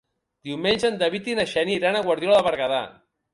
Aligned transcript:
Diumenge 0.47 0.89
en 0.89 0.97
David 1.03 1.29
i 1.31 1.35
na 1.41 1.45
Xènia 1.51 1.77
iran 1.83 1.99
a 1.99 2.03
Guardiola 2.09 2.41
de 2.41 2.47
Berguedà. 2.49 2.83